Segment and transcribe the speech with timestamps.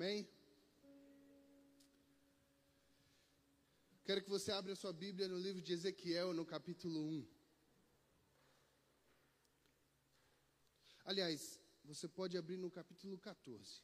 [0.00, 0.26] Amém?
[4.02, 7.28] Quero que você abra sua Bíblia no livro de Ezequiel, no capítulo 1.
[11.04, 13.82] Aliás, você pode abrir no capítulo 14.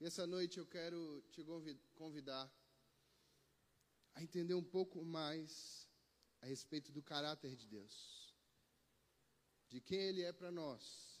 [0.00, 1.44] E essa noite eu quero te
[1.94, 2.52] convidar
[4.16, 5.86] a entender um pouco mais
[6.40, 8.34] a respeito do caráter de Deus,
[9.68, 11.17] de quem Ele é para nós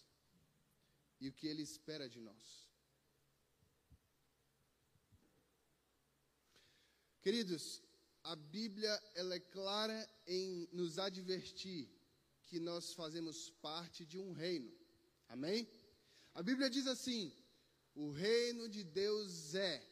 [1.20, 2.68] e o que Ele espera de nós.
[7.20, 7.82] Queridos,
[8.22, 11.88] a Bíblia ela é clara em nos advertir
[12.46, 14.72] que nós fazemos parte de um reino.
[15.28, 15.68] Amém?
[16.34, 17.32] A Bíblia diz assim:
[17.94, 19.84] o reino de Deus é.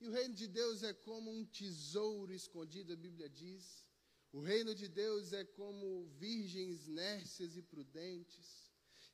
[0.00, 3.84] E o reino de Deus é como um tesouro escondido, a Bíblia diz.
[4.32, 8.67] O reino de Deus é como virgens nércias e prudentes.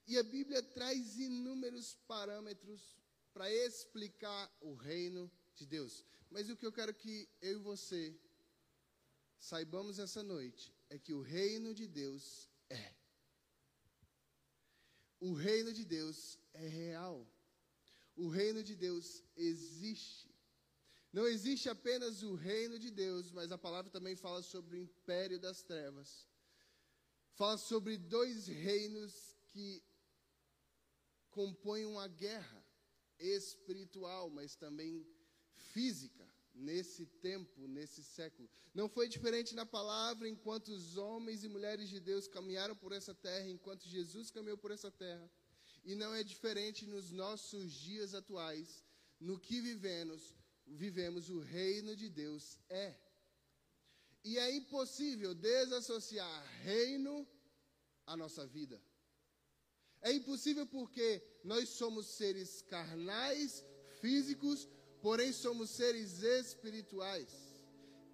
[0.07, 2.97] E a Bíblia traz inúmeros parâmetros
[3.33, 6.05] para explicar o reino de Deus.
[6.31, 8.15] Mas o que eu quero que eu e você
[9.39, 12.95] saibamos essa noite é que o reino de Deus é.
[15.21, 17.27] O reino de Deus é real.
[18.17, 20.35] O reino de Deus existe.
[21.13, 25.39] Não existe apenas o reino de Deus, mas a palavra também fala sobre o império
[25.39, 26.29] das trevas.
[27.35, 29.83] Fala sobre dois reinos que
[31.39, 32.61] compõem uma guerra
[33.19, 35.07] espiritual, mas também
[35.73, 38.49] física nesse tempo, nesse século.
[38.73, 43.15] Não foi diferente na palavra enquanto os homens e mulheres de Deus caminharam por essa
[43.15, 45.29] terra, enquanto Jesus caminhou por essa terra.
[45.85, 48.85] E não é diferente nos nossos dias atuais,
[49.21, 50.35] no que vivemos,
[50.67, 52.97] vivemos o reino de Deus é.
[54.23, 57.29] E é impossível desassociar reino
[58.07, 58.81] à nossa vida.
[60.05, 63.65] É impossível porque nós somos seres carnais,
[64.03, 64.69] físicos,
[65.01, 67.33] porém somos seres espirituais.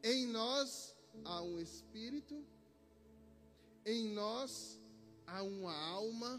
[0.00, 2.46] Em nós há um espírito,
[3.84, 4.80] em nós
[5.26, 6.32] há uma alma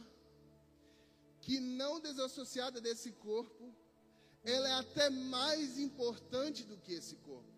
[1.41, 3.75] que não desassociada desse corpo,
[4.45, 7.51] ela é até mais importante do que esse corpo.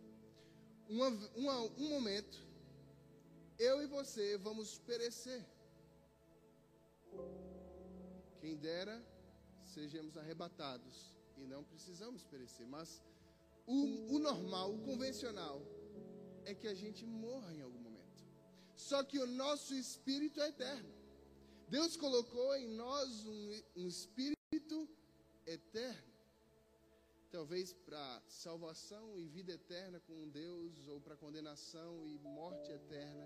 [0.90, 2.40] Uma, uma, um momento,
[3.60, 5.46] eu e você vamos perecer.
[8.44, 9.02] Quem dera
[9.64, 10.96] sejamos arrebatados
[11.38, 13.02] e não precisamos perecer, mas
[13.66, 15.62] o, o normal, o convencional,
[16.44, 18.22] é que a gente morra em algum momento.
[18.76, 20.94] Só que o nosso espírito é eterno.
[21.70, 24.90] Deus colocou em nós um, um espírito
[25.46, 26.14] eterno.
[27.32, 33.26] Talvez para salvação e vida eterna com Deus, ou para condenação e morte eterna.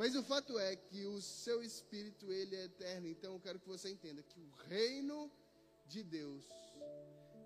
[0.00, 3.06] Mas o fato é que o seu espírito ele é eterno.
[3.06, 5.30] Então eu quero que você entenda que o reino
[5.86, 6.42] de Deus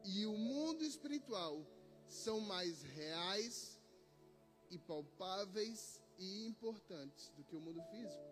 [0.05, 1.67] e o mundo espiritual
[2.07, 3.81] são mais reais
[4.71, 8.23] e palpáveis e importantes do que o mundo físico.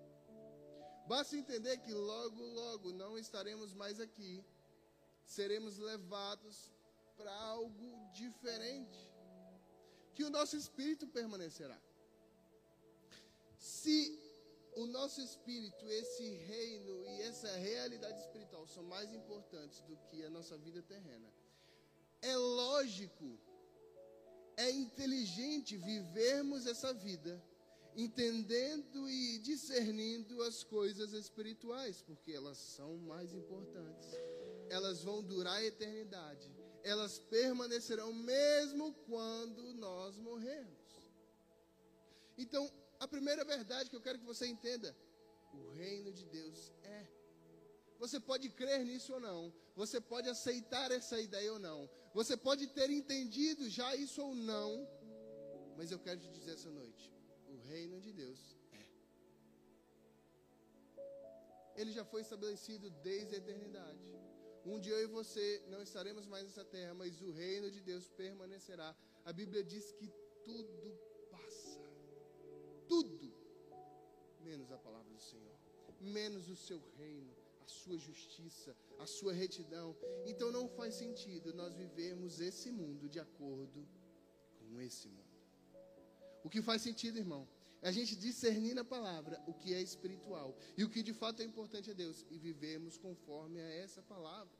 [1.08, 4.40] Basta entender que logo, logo não estaremos mais aqui,
[5.24, 6.70] seremos levados
[7.16, 9.10] para algo diferente,
[10.14, 11.76] que o nosso espírito permanecerá.
[13.62, 14.18] Se
[14.74, 20.30] o nosso espírito, esse reino e essa realidade espiritual são mais importantes do que a
[20.30, 21.32] nossa vida terrena,
[22.20, 23.38] é lógico,
[24.56, 27.40] é inteligente vivermos essa vida
[27.94, 34.08] entendendo e discernindo as coisas espirituais, porque elas são mais importantes.
[34.70, 36.50] Elas vão durar a eternidade.
[36.82, 40.82] Elas permanecerão mesmo quando nós morrermos.
[42.36, 42.68] Então,
[43.04, 44.88] a primeira verdade que eu quero que você entenda:
[45.60, 47.00] o reino de Deus é.
[48.02, 49.40] Você pode crer nisso ou não.
[49.80, 51.78] Você pode aceitar essa ideia ou não.
[52.18, 54.70] Você pode ter entendido já isso ou não.
[55.76, 57.04] Mas eu quero te dizer essa noite:
[57.54, 58.40] o reino de Deus
[58.80, 58.86] é.
[61.80, 64.06] Ele já foi estabelecido desde a eternidade.
[64.64, 68.08] Um dia eu e você não estaremos mais nessa terra, mas o reino de Deus
[68.22, 68.94] permanecerá.
[69.24, 70.08] A Bíblia diz que
[70.44, 71.11] tudo.
[72.92, 73.32] Tudo.
[74.44, 75.56] Menos a palavra do Senhor.
[75.98, 77.32] Menos o seu reino,
[77.64, 79.96] a sua justiça, a sua retidão.
[80.26, 83.88] Então não faz sentido nós vivermos esse mundo de acordo
[84.58, 85.32] com esse mundo.
[86.44, 87.48] O que faz sentido, irmão,
[87.80, 91.40] é a gente discernir na palavra o que é espiritual e o que de fato
[91.40, 94.52] é importante a Deus e vivemos conforme a essa palavra.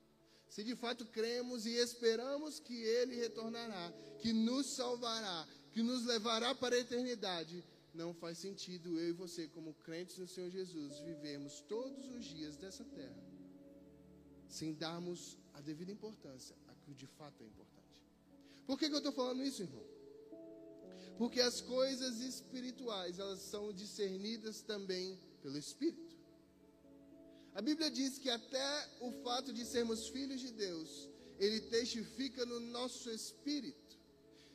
[0.48, 6.54] Se de fato cremos e esperamos que Ele retornará, que nos salvará, que nos levará
[6.54, 7.62] para a eternidade,
[7.94, 12.56] não faz sentido eu e você, como crentes no Senhor Jesus, vivemos todos os dias
[12.56, 13.32] dessa terra
[14.52, 18.02] sem darmos a devida importância a que de fato é importante.
[18.66, 19.84] Por que, que eu estou falando isso, irmão?
[21.16, 26.16] Porque as coisas espirituais, elas são discernidas também pelo Espírito.
[27.54, 31.08] A Bíblia diz que até o fato de sermos filhos de Deus,
[31.38, 33.81] ele testifica no nosso espírito.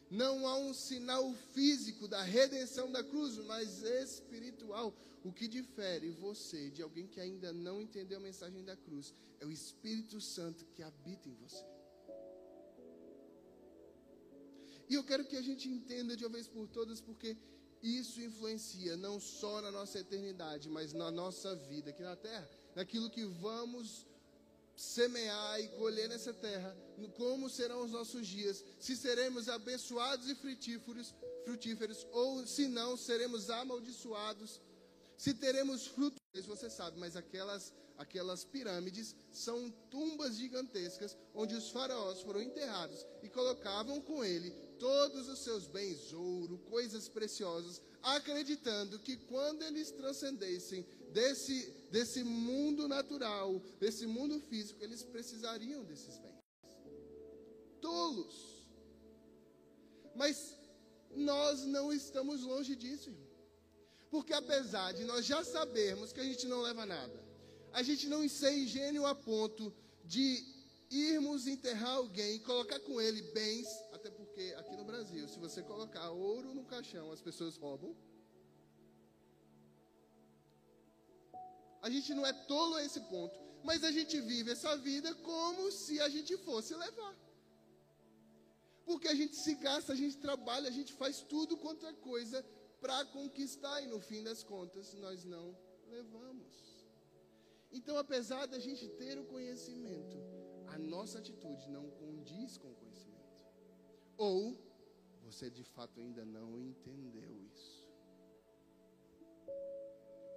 [0.10, 4.96] Não há um sinal físico da redenção da cruz, mas espiritual.
[5.24, 9.46] O que difere você de alguém que ainda não entendeu a mensagem da cruz é
[9.46, 11.66] o Espírito Santo que habita em você.
[14.90, 17.36] E eu quero que a gente entenda de uma vez por todas, porque
[17.84, 23.10] isso influencia não só na nossa eternidade, mas na nossa vida aqui na terra, naquilo
[23.10, 24.07] que vamos
[24.78, 26.78] semear e colher nessa terra,
[27.16, 33.50] como serão os nossos dias, se seremos abençoados e frutíferos, frutíferos ou se não seremos
[33.50, 34.62] amaldiçoados,
[35.18, 42.22] se teremos frutos, você sabe, mas aquelas aquelas pirâmides são tumbas gigantescas onde os faraós
[42.22, 49.18] foram enterrados e colocavam com ele todos os seus bens, ouro, coisas preciosas, acreditando que
[49.18, 56.36] quando eles transcendessem desse, desse mundo natural, desse mundo físico, eles precisariam desses bens.
[57.82, 58.68] Tolos.
[60.16, 60.56] Mas
[61.16, 63.28] nós não estamos longe disso, irmão.
[64.10, 67.24] Porque apesar de nós já sabermos que a gente não leva nada,
[67.74, 69.74] a gente não ser ingênuo a ponto
[70.04, 70.44] de
[70.90, 75.62] irmos enterrar alguém e colocar com ele bens, até porque aqui no Brasil, se você
[75.62, 77.96] colocar ouro no caixão, as pessoas roubam.
[81.88, 85.72] A gente não é tolo a esse ponto, mas a gente vive essa vida como
[85.72, 87.16] se a gente fosse levar.
[88.88, 92.46] Porque a gente se gasta, a gente trabalha, a gente faz tudo quanto é coisa
[92.82, 95.58] para conquistar e no fim das contas nós não
[95.96, 96.56] levamos.
[97.72, 100.18] Então, apesar da gente ter o conhecimento,
[100.68, 103.46] a nossa atitude não condiz com o conhecimento.
[104.18, 104.58] Ou
[105.24, 107.86] você de fato ainda não entendeu isso.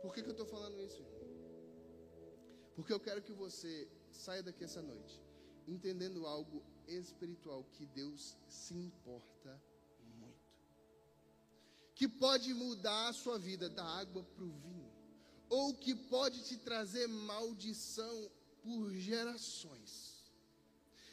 [0.01, 1.30] Por que, que eu estou falando isso, irmão?
[2.75, 5.21] Porque eu quero que você saia daqui essa noite
[5.71, 9.63] entendendo algo espiritual que Deus se importa
[10.19, 10.39] muito.
[11.95, 14.91] Que pode mudar a sua vida da água para o vinho,
[15.49, 18.31] ou que pode te trazer maldição
[18.63, 20.33] por gerações.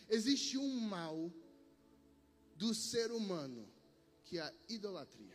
[0.09, 1.31] Existe um mal
[2.55, 3.67] do ser humano
[4.25, 5.26] que é a idolatria.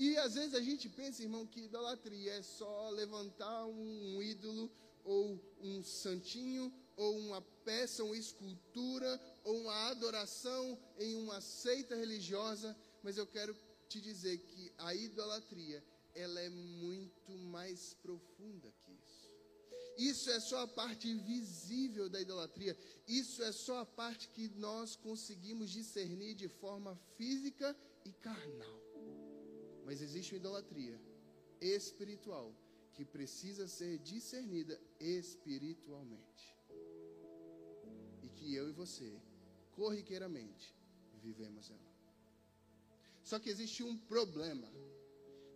[0.00, 4.72] E às vezes a gente pensa, irmão, que idolatria é só levantar um, ídolo,
[5.04, 12.74] ou um santinho, ou uma peça, uma escultura, ou uma adoração em uma seita religiosa.
[13.02, 13.54] Mas eu quero
[13.90, 19.28] te dizer que a idolatria, ela é muito mais profunda que isso.
[19.98, 22.74] Isso é só a parte visível da idolatria.
[23.06, 28.89] Isso é só a parte que nós conseguimos discernir de forma física e carnal.
[29.90, 30.96] Mas existe uma idolatria
[31.60, 32.54] espiritual
[32.92, 36.56] que precisa ser discernida espiritualmente.
[38.22, 39.20] E que eu e você,
[39.72, 40.72] corriqueiramente,
[41.20, 41.90] vivemos ela.
[43.24, 44.72] Só que existe um problema.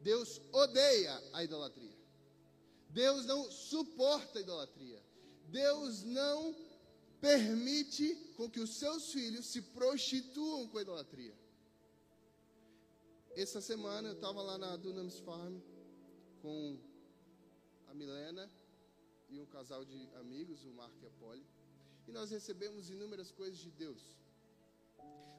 [0.01, 1.97] Deus odeia a idolatria.
[2.91, 5.01] Deus não suporta a idolatria.
[5.47, 6.53] Deus não
[7.21, 11.44] permite com que os seus filhos se prostituam com a idolatria.
[13.37, 15.59] Essa semana eu estava lá na Dunamis Farm
[16.41, 16.79] com
[17.89, 18.49] a Milena
[19.29, 21.45] e um casal de amigos, o Marco e a Polly,
[22.07, 24.17] e nós recebemos inúmeras coisas de Deus.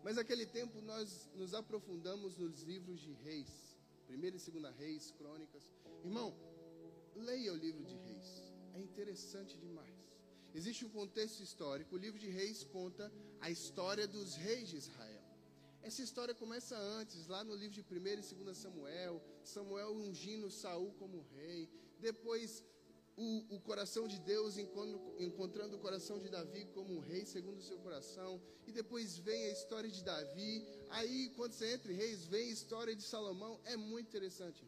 [0.03, 5.63] Mas naquele tempo nós nos aprofundamos nos livros de Reis, primeira e segunda Reis, Crônicas.
[6.03, 6.35] Irmão,
[7.15, 9.95] leia o livro de Reis, é interessante demais.
[10.53, 13.09] Existe um contexto histórico, o livro de Reis conta
[13.39, 15.14] a história dos reis de Israel.
[15.87, 20.91] Essa história começa antes, lá no livro de 1 e 2 Samuel, Samuel ungindo Saul
[20.93, 22.63] como rei, depois
[23.15, 27.77] o, o, coração de Deus encontrando o coração de Davi como rei segundo o seu
[27.77, 32.49] coração, e depois vem a história de Davi, aí quando você entra em reis, vem
[32.49, 34.65] a história de Salomão, é muito interessante.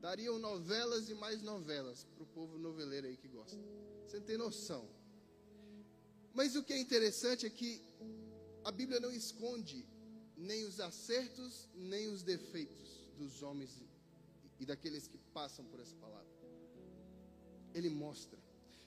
[0.00, 3.60] Dariam novelas e mais novelas para o povo noveleiro aí que gosta.
[4.06, 4.88] Você não tem noção.
[6.32, 7.85] Mas o que é interessante é que
[8.68, 9.86] a Bíblia não esconde
[10.36, 13.70] nem os acertos, nem os defeitos dos homens
[14.58, 16.34] e daqueles que passam por essa palavra.
[17.72, 18.36] Ele mostra.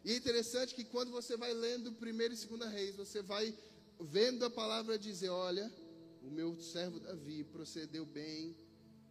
[0.03, 3.57] E é interessante que quando você vai lendo primeiro e segunda reis, você vai
[4.01, 5.71] vendo a palavra dizer, olha,
[6.21, 8.57] o meu servo Davi procedeu bem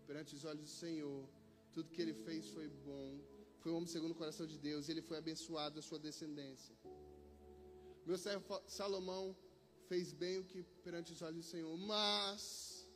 [0.06, 1.26] perante os olhos do Senhor.
[1.72, 3.18] Tudo que ele fez foi bom.
[3.60, 6.74] foi um homem segundo o coração de Deus, ele foi abençoado a sua descendência.
[8.04, 9.34] Meu servo Salomão
[9.88, 12.86] fez bem o que perante os olhos do Senhor, mas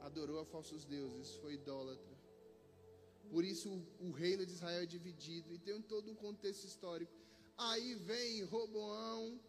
[0.00, 2.12] adorou a falsos deuses, foi idólatra.
[3.30, 7.12] Por isso o, o reino de Israel é dividido e tem todo um contexto histórico.
[7.56, 9.40] Aí vem Roboão,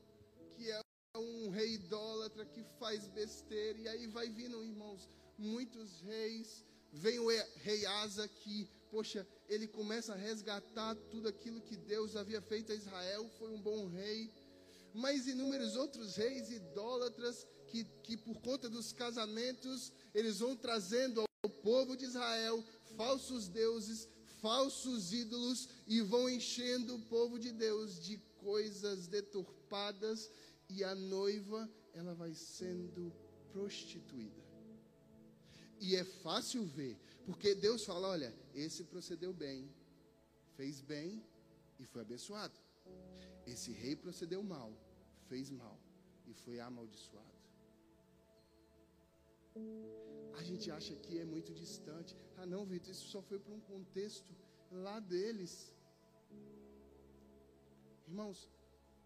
[0.56, 0.80] que é
[1.16, 6.64] um rei idólatra que faz besteira, e aí vai vindo, irmãos, muitos reis.
[6.92, 12.42] Vem o rei Asa que, poxa, ele começa a resgatar tudo aquilo que Deus havia
[12.42, 14.32] feito a Israel, foi um bom rei.
[14.94, 21.50] Mas inúmeros outros reis idólatras que, que por conta dos casamentos, eles vão trazendo ao
[21.50, 22.64] povo de Israel
[22.96, 24.08] falsos deuses,
[24.40, 30.30] falsos ídolos e vão enchendo o povo de Deus de coisas deturpadas
[30.70, 33.12] e a noiva ela vai sendo
[33.52, 34.44] prostituída.
[35.80, 39.70] E é fácil ver, porque Deus fala: olha, esse procedeu bem,
[40.56, 41.24] fez bem
[41.80, 42.58] e foi abençoado.
[43.46, 44.74] Esse rei procedeu mal,
[45.34, 45.78] fez mal
[46.28, 47.38] e foi amaldiçoado.
[50.40, 52.16] A gente acha que é muito distante.
[52.38, 54.32] Ah, não, Vitor, isso só foi para um contexto
[54.72, 55.54] lá deles.
[58.08, 58.48] Irmãos,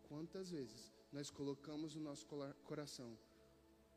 [0.10, 2.26] quantas vezes nós colocamos no nosso
[2.66, 3.18] coração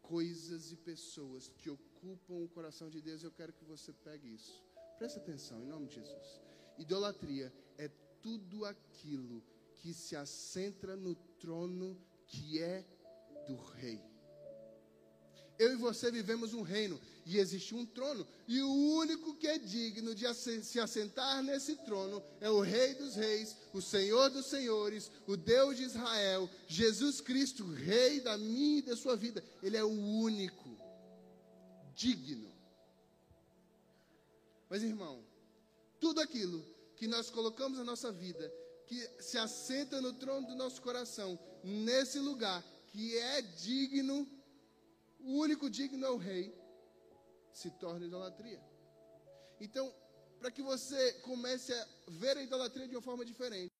[0.00, 3.24] coisas e pessoas que ocupam o coração de Deus?
[3.24, 4.62] Eu quero que você pegue isso.
[4.98, 6.40] Preste atenção, em nome de Jesus.
[6.78, 7.88] Idolatria é
[8.22, 9.42] tudo aquilo
[9.74, 11.98] que se assenta no trono
[12.30, 12.84] que é
[13.46, 14.00] do rei.
[15.58, 19.58] Eu e você vivemos um reino e existe um trono, e o único que é
[19.58, 25.10] digno de se assentar nesse trono é o Rei dos Reis, o Senhor dos Senhores,
[25.26, 29.44] o Deus de Israel, Jesus Cristo, Rei da minha e da sua vida.
[29.62, 30.76] Ele é o único
[31.94, 32.50] digno.
[34.70, 35.22] Mas irmão,
[36.00, 36.64] tudo aquilo
[36.96, 38.50] que nós colocamos na nossa vida,
[38.86, 44.26] que se assenta no trono do nosso coração, nesse lugar que é digno
[45.22, 46.54] o único digno é o rei,
[47.52, 48.60] se torna idolatria.
[49.60, 49.92] Então,
[50.38, 53.70] para que você comece a ver a idolatria de uma forma diferente.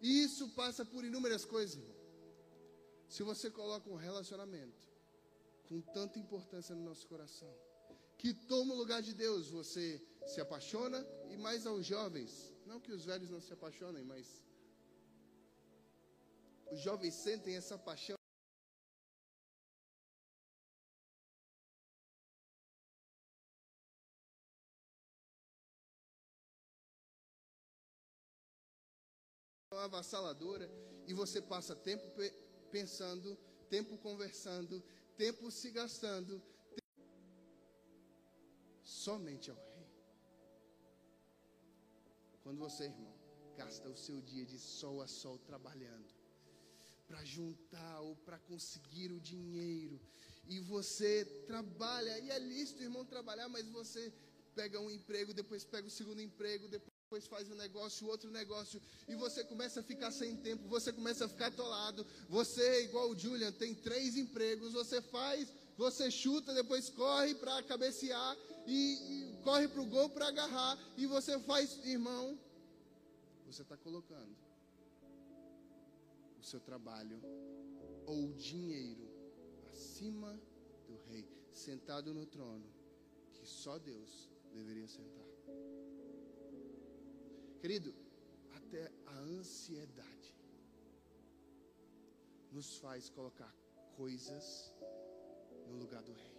[0.00, 1.96] E isso passa por inúmeras coisas, irmão.
[3.08, 4.87] Se você coloca um relacionamento
[5.68, 7.52] com tanta importância no nosso coração,
[8.16, 9.50] que toma o lugar de Deus.
[9.50, 12.52] Você se apaixona e mais aos jovens.
[12.66, 14.42] Não que os velhos não se apaixonem, mas
[16.72, 18.16] os jovens sentem essa paixão.
[29.70, 30.68] avassaladora
[31.06, 32.04] e você passa tempo
[32.70, 33.38] pensando,
[33.70, 34.82] tempo conversando,
[35.18, 36.40] tempo se gastando,
[38.84, 39.88] somente ao Rei.
[42.42, 43.14] Quando você, irmão,
[43.56, 46.14] gasta o seu dia de sol a sol trabalhando,
[47.08, 50.00] para juntar ou para conseguir o dinheiro,
[50.46, 54.12] e você trabalha, e é lícito, irmão, trabalhar, mas você
[54.54, 56.68] pega um emprego, depois pega o segundo emprego,
[57.08, 61.24] depois faz um negócio, outro negócio, e você começa a ficar sem tempo, você começa
[61.24, 62.06] a ficar atolado.
[62.28, 65.48] Você, igual o Julian, tem três empregos, você faz,
[65.78, 68.36] você chuta, depois corre para cabecear,
[68.66, 72.38] e, e corre para o gol para agarrar, e você faz, irmão,
[73.46, 74.36] você está colocando
[76.38, 77.22] o seu trabalho
[78.04, 79.08] ou o dinheiro
[79.70, 80.38] acima
[80.86, 82.66] do rei, sentado no trono
[83.32, 85.27] que só Deus deveria sentar.
[87.60, 87.92] Querido,
[88.54, 90.32] até a ansiedade
[92.52, 93.52] nos faz colocar
[93.96, 94.72] coisas
[95.66, 96.38] no lugar do rei.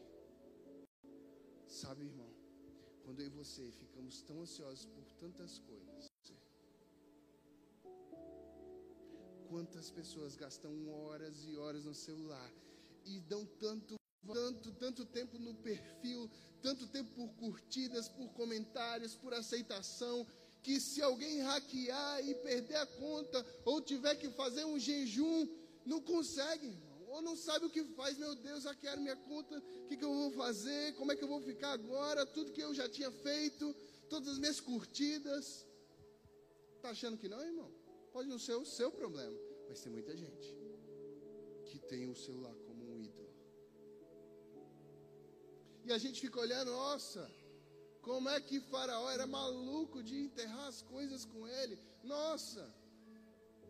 [1.67, 2.33] Sabe, irmão,
[3.03, 6.09] quando eu e você ficamos tão ansiosos por tantas coisas,
[9.49, 12.49] quantas pessoas gastam horas e horas no celular
[13.05, 13.95] e dão tanto,
[14.25, 16.29] tanto, tanto tempo no perfil,
[16.61, 20.25] tanto tempo por curtidas, por comentários, por aceitação,
[20.61, 25.47] que se alguém hackear e perder a conta ou tiver que fazer um jejum,
[25.85, 29.87] não consegue, irmão ou não sabe o que faz, meu Deus, hackearam minha conta, o
[29.87, 32.73] que, que eu vou fazer, como é que eu vou ficar agora, tudo que eu
[32.73, 33.75] já tinha feito,
[34.07, 35.65] todas as minhas curtidas.
[36.75, 37.71] Está achando que não, irmão?
[38.13, 39.35] Pode não ser o seu problema,
[39.67, 40.55] mas tem muita gente
[41.65, 43.29] que tem o celular como um ídolo.
[45.85, 47.29] E a gente fica olhando, nossa,
[48.01, 51.77] como é que Faraó era maluco de enterrar as coisas com ele?
[52.03, 52.73] Nossa,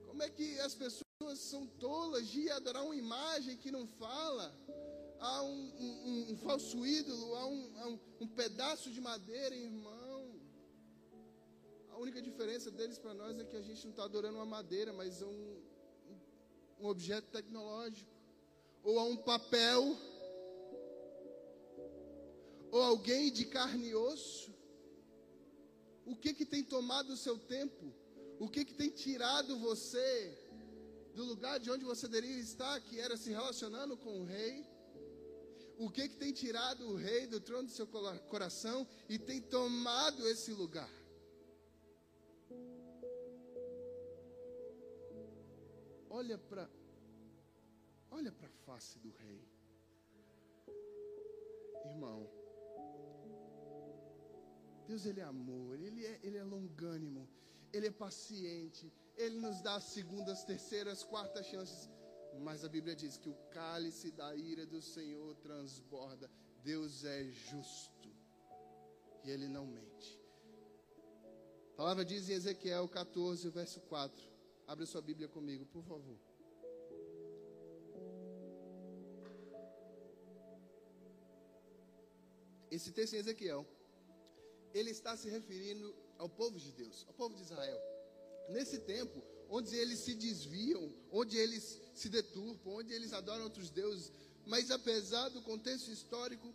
[0.08, 4.54] Como é que as pessoas são tolas de adorar uma imagem que não fala?
[5.20, 10.40] Há um, um, um falso ídolo, há, um, um, pedaço de madeira, irmão.
[11.92, 14.94] A única diferença deles para nós é que a gente não está adorando uma madeira,
[14.94, 15.62] mas um,
[16.80, 18.10] um objeto tecnológico,
[18.84, 19.96] ou a um papel,
[22.72, 24.54] ou alguém de carne e osso.
[26.06, 27.94] O que que tem tomado o seu tempo?
[28.40, 30.38] O que que tem tirado você
[31.14, 34.66] do lugar de onde você deveria estar, que era se relacionando com o rei?
[35.78, 40.28] O que que tem tirado o rei do trono do seu coração e tem tomado
[40.28, 40.90] esse lugar?
[46.10, 46.70] Olha para
[48.12, 49.48] olha para a face do rei.
[51.86, 52.30] Irmão,
[54.90, 57.24] Deus ele é amor, ele é, ele é longânimo.
[57.72, 61.90] Ele é paciente, Ele nos dá segundas, terceiras, quartas chances.
[62.42, 66.30] Mas a Bíblia diz que o cálice da ira do Senhor transborda.
[66.64, 68.10] Deus é justo
[69.24, 70.20] e Ele não mente.
[71.74, 74.30] A palavra diz em Ezequiel 14, verso 4.
[74.68, 76.18] Abre sua Bíblia comigo, por favor.
[82.70, 83.66] Esse texto em Ezequiel,
[84.74, 87.80] ele está se referindo ao povo de Deus, ao povo de Israel.
[88.50, 94.12] Nesse tempo, onde eles se desviam, onde eles se deturpam, onde eles adoram outros deuses,
[94.46, 96.54] mas apesar do contexto histórico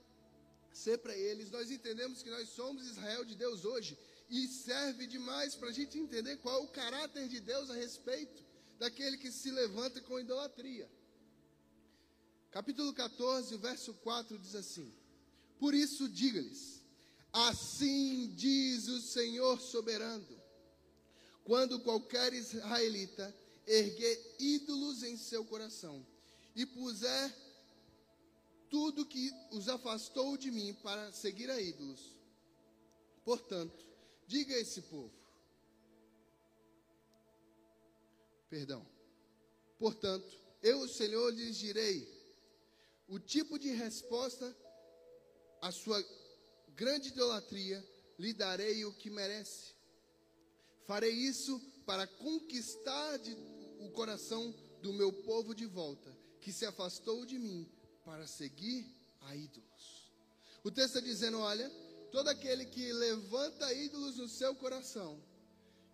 [0.73, 3.97] ser para eles, nós entendemos que nós somos Israel de Deus hoje
[4.29, 8.45] e serve demais para a gente entender qual é o caráter de Deus a respeito
[8.79, 10.91] daquele que se levanta com idolatria.
[12.51, 14.93] Capítulo 14, verso 4 diz assim:
[15.59, 16.84] Por isso diga-lhes
[17.35, 20.41] Assim diz o Senhor soberano:
[21.43, 23.35] quando qualquer israelita
[23.67, 26.07] erguer ídolos em seu coração
[26.55, 27.37] e puser
[28.71, 32.17] tudo que os afastou de mim para seguir a ídolos,
[33.25, 33.85] portanto,
[34.29, 35.13] diga a esse povo:
[38.49, 38.87] perdão,
[39.77, 42.09] portanto, eu, o Senhor, lhes direi
[43.09, 44.57] o tipo de resposta
[45.61, 46.01] à sua
[46.77, 47.85] grande idolatria,
[48.19, 49.75] lhe darei o que merece.
[50.87, 53.37] Farei isso para conquistar de,
[53.81, 57.69] o coração do meu povo de volta, que se afastou de mim
[58.05, 58.87] para seguir
[59.23, 60.13] a ídolos.
[60.63, 61.71] O texto está dizendo: olha,
[62.13, 65.23] todo aquele que levanta ídolos no seu coração,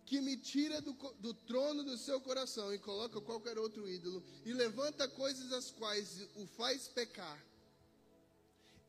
[0.05, 4.51] que me tira do, do, trono do seu coração e coloca qualquer outro ídolo, e
[4.51, 7.41] levanta coisas as quais o faz pecar,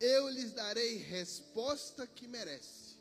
[0.02, 2.96] eu lhes darei resposta que merece.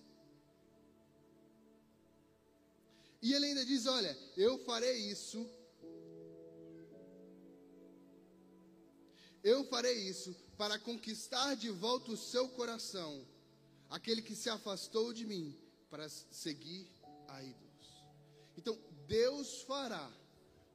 [3.22, 5.50] E ele ainda diz: Olha, eu farei isso.
[9.44, 13.28] Eu farei isso para conquistar de volta o seu coração,
[13.90, 15.58] aquele que se afastou de mim
[15.90, 16.88] para seguir
[17.28, 18.06] a ídolos.
[18.56, 20.08] Então, Deus fará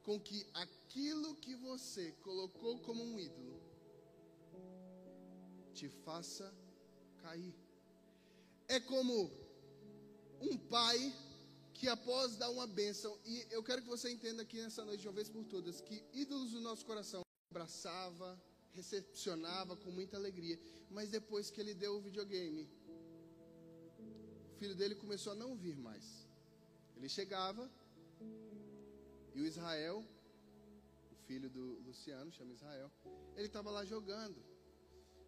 [0.03, 3.46] com que aquilo que você colocou como um ídolo
[5.79, 6.45] te faça
[7.23, 7.55] cair.
[8.67, 9.15] É como
[10.41, 10.99] um pai
[11.77, 15.07] que após dar uma bênção, e eu quero que você entenda aqui nessa noite de
[15.07, 18.29] uma vez por todas, que ídolos do nosso coração abraçava,
[18.71, 20.59] recepcionava com muita alegria,
[20.89, 22.67] mas depois que ele deu o videogame,
[24.53, 26.27] o filho dele começou a não vir mais.
[26.95, 27.69] Ele chegava
[29.35, 30.03] e o Israel,
[31.11, 32.91] o filho do Luciano, chama Israel,
[33.35, 34.56] ele estava lá jogando.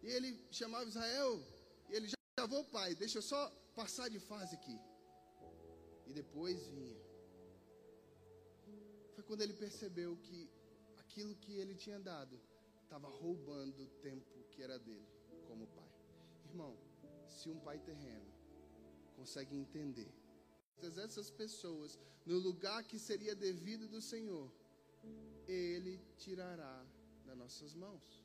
[0.02, 1.42] E ele chamava Israel,
[1.88, 4.78] e ele já vou, pai, deixa eu só passar de fase aqui.
[6.06, 7.00] E depois vinha.
[9.14, 10.50] Foi quando ele percebeu que
[10.96, 12.40] aquilo que ele tinha dado
[12.82, 15.06] estava roubando o tempo que era dele
[15.46, 15.92] como pai.
[16.46, 16.76] Irmão,
[17.28, 18.32] se um pai terreno
[19.16, 20.10] consegue entender
[20.82, 24.50] essas pessoas no lugar que seria devido do Senhor,
[25.46, 26.86] ele tirará
[27.26, 28.19] das nossas mãos.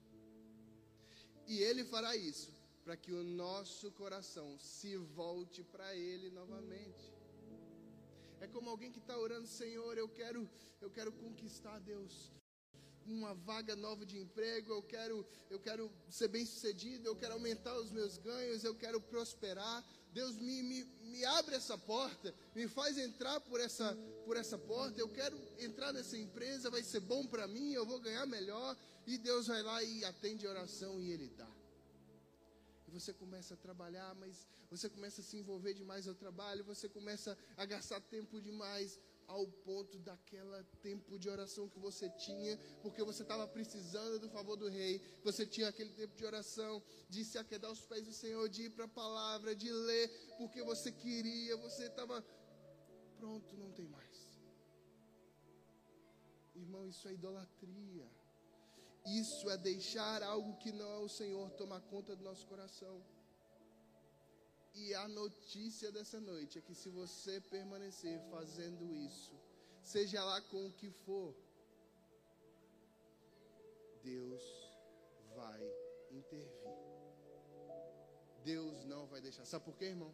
[1.48, 2.52] E Ele fará isso
[2.84, 7.14] para que o nosso coração se volte para Ele novamente.
[8.40, 10.50] É como alguém que está orando, Senhor, eu quero,
[10.82, 12.32] eu quero conquistar Deus
[13.06, 17.78] uma vaga nova de emprego, eu quero, eu quero ser bem sucedido, eu quero aumentar
[17.78, 19.84] os meus ganhos, eu quero prosperar.
[20.16, 24.98] Deus me, me, me abre essa porta, me faz entrar por essa, por essa porta.
[24.98, 28.78] Eu quero entrar nessa empresa, vai ser bom para mim, eu vou ganhar melhor.
[29.06, 31.52] E Deus vai lá e atende a oração e Ele dá.
[32.88, 36.88] E você começa a trabalhar, mas você começa a se envolver demais no trabalho, você
[36.88, 43.04] começa a gastar tempo demais ao ponto daquela tempo de oração que você tinha, porque
[43.04, 47.38] você estava precisando do favor do rei, você tinha aquele tempo de oração, de se
[47.38, 51.58] aquedar aos pés do Senhor, de ir para a palavra, de ler, porque você queria,
[51.58, 52.24] você estava
[53.18, 54.40] pronto, não tem mais.
[56.56, 58.08] Irmão, isso é idolatria.
[59.06, 63.04] Isso é deixar algo que não é o Senhor tomar conta do nosso coração.
[64.76, 69.32] E a notícia dessa noite é que se você permanecer fazendo isso,
[69.82, 71.34] seja lá com o que for,
[74.04, 74.44] Deus
[75.34, 75.62] vai
[76.12, 76.76] intervir.
[78.44, 79.46] Deus não vai deixar.
[79.46, 80.14] Sabe por quê, irmão?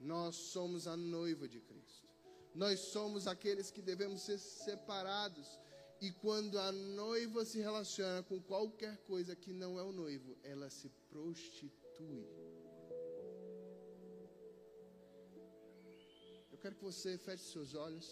[0.00, 2.08] Nós somos a noiva de Cristo.
[2.54, 5.58] Nós somos aqueles que devemos ser separados.
[6.00, 10.68] E quando a noiva se relaciona com qualquer coisa que não é o noivo, ela
[10.68, 12.43] se prostitui.
[16.64, 18.06] Quero que você feche seus olhos.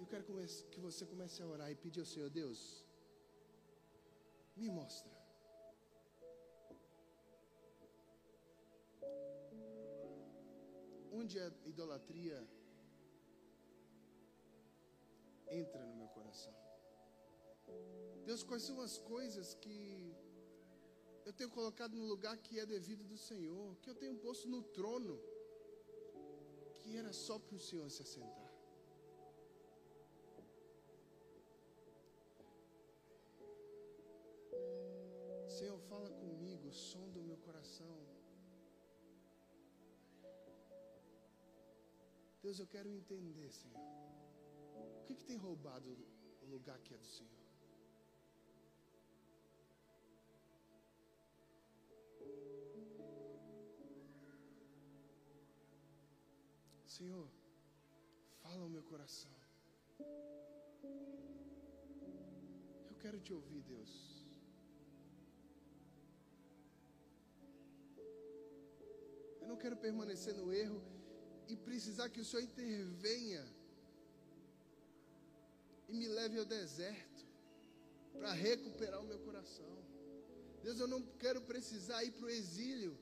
[0.00, 0.24] Eu quero
[0.72, 2.58] que você comece a orar e pedir ao Senhor Deus,
[4.54, 5.14] me mostra.
[11.20, 12.38] Onde a idolatria
[15.62, 16.54] entra no meu coração?
[18.26, 19.76] Deus, quais são as coisas que
[21.26, 24.62] eu tenho colocado no lugar que é devido do Senhor, que eu tenho posto no
[24.62, 25.14] trono,
[26.76, 28.52] que era só para o Senhor se assentar.
[35.58, 37.98] Senhor, fala comigo, som do meu coração.
[42.40, 43.80] Deus, eu quero entender, Senhor.
[45.00, 45.90] O que, que tem roubado
[46.40, 47.45] o lugar que é do Senhor?
[56.96, 57.28] Senhor,
[58.42, 59.34] fala o meu coração.
[62.90, 63.92] Eu quero te ouvir, Deus.
[69.42, 70.80] Eu não quero permanecer no erro
[71.46, 73.44] e precisar que o Senhor intervenha
[75.90, 77.26] e me leve ao deserto
[78.14, 79.74] para recuperar o meu coração.
[80.62, 82.96] Deus, eu não quero precisar ir para o exílio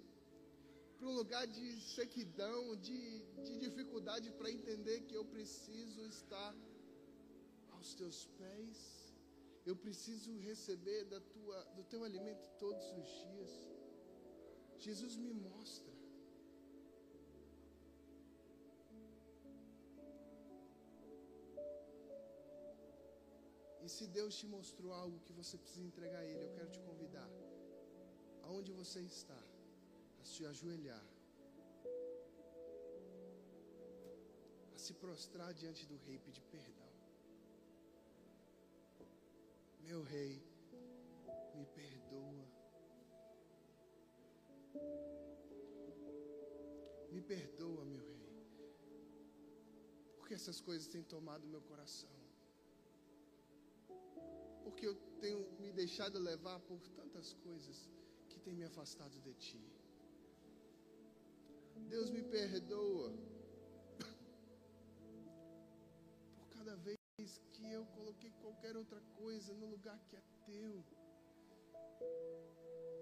[0.96, 2.98] para um lugar de sequidão, de,
[3.46, 6.54] de dificuldade para entender que eu preciso estar
[7.72, 8.78] aos teus pés.
[9.66, 13.52] Eu preciso receber da tua, do teu alimento todos os dias.
[14.78, 15.94] Jesus me mostra.
[23.85, 26.80] E se Deus te mostrou algo que você precisa entregar a Ele, eu quero te
[26.80, 27.30] convidar.
[28.42, 29.54] Aonde você está?
[30.25, 31.07] A se ajoelhar,
[34.75, 36.93] a se prostrar diante do rei e pedir perdão.
[39.81, 40.43] Meu rei,
[41.55, 42.47] me perdoa.
[47.13, 48.25] Me perdoa, meu rei.
[50.17, 52.17] Porque essas coisas têm tomado meu coração.
[54.63, 57.91] Porque eu tenho me deixado levar por tantas coisas
[58.31, 59.84] que têm me afastado de ti.
[61.88, 63.12] Deus me perdoa.
[66.37, 66.99] Por cada vez
[67.53, 70.85] que eu coloquei qualquer outra coisa no lugar que é teu.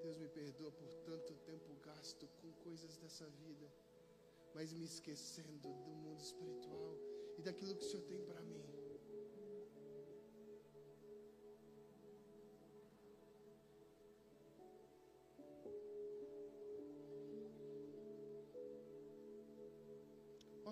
[0.02, 3.72] Deus me perdoa por tanto tempo gasto com coisas dessa vida,
[4.54, 6.98] mas me esquecendo do mundo espiritual
[7.38, 8.81] e daquilo que o Senhor tem para mim.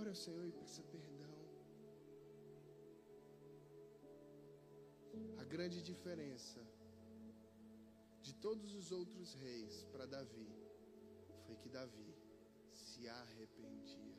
[0.01, 1.31] Ore ao Senhor e peça perdão.
[5.37, 6.61] A grande diferença
[8.23, 10.49] de todos os outros reis para Davi
[11.45, 12.15] foi que Davi
[12.73, 14.17] se arrependia.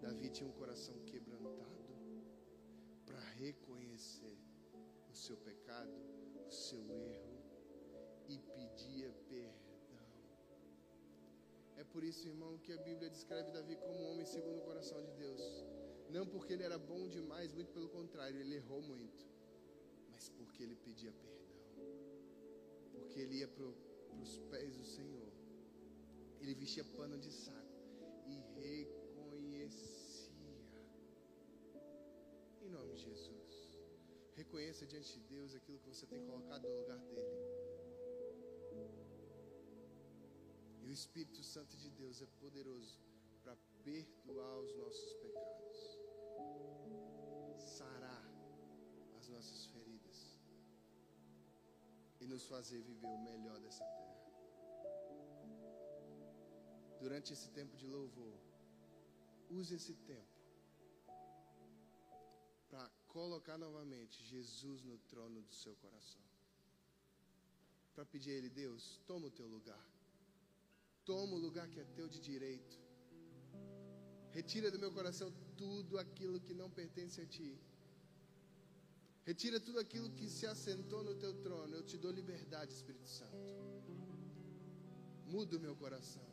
[0.00, 1.94] Davi tinha um coração quebrantado
[3.06, 4.36] para reconhecer
[5.08, 5.94] o seu pecado,
[6.48, 7.38] o seu erro
[8.28, 9.59] e pedia perdão.
[11.92, 15.12] Por isso, irmão, que a Bíblia descreve Davi como um homem segundo o coração de
[15.12, 15.40] Deus.
[16.10, 19.26] Não porque ele era bom demais, muito pelo contrário, ele errou muito.
[20.10, 21.40] Mas porque ele pedia perdão.
[22.92, 25.32] Porque ele ia para os pés do Senhor.
[26.40, 27.60] Ele vestia pano de saco
[28.26, 30.00] e reconhecia.
[32.62, 33.78] Em nome de Jesus.
[34.36, 37.59] Reconheça diante de Deus aquilo que você tem colocado no lugar dele.
[40.90, 42.98] O Espírito Santo de Deus é poderoso
[43.44, 45.78] para perdoar os nossos pecados,
[47.56, 48.24] sarar
[49.16, 50.36] as nossas feridas
[52.20, 54.32] e nos fazer viver o melhor dessa terra.
[56.98, 58.40] Durante esse tempo de louvor,
[59.48, 60.40] use esse tempo
[62.68, 66.20] para colocar novamente Jesus no trono do seu coração.
[67.94, 69.99] Para pedir a Ele, Deus, toma o teu lugar.
[71.10, 72.76] Toma o lugar que é teu de direito.
[74.36, 75.28] Retira do meu coração
[75.62, 77.50] tudo aquilo que não pertence a ti.
[79.30, 81.74] Retira tudo aquilo que se assentou no teu trono.
[81.74, 83.36] Eu te dou liberdade, Espírito Santo.
[85.26, 86.28] Muda o meu coração.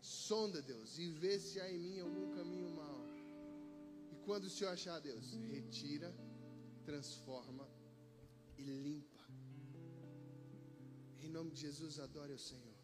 [0.00, 3.00] Sonda, Deus, e vê se há em mim algum caminho mau.
[4.10, 6.12] E quando o Senhor achar, Deus, retira,
[6.84, 7.68] transforma
[8.58, 9.22] e limpa.
[11.22, 12.76] Em nome de Jesus, adore o Senhor.